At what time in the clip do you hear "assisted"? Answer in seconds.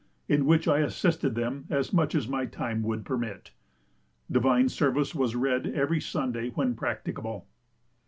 0.79-1.35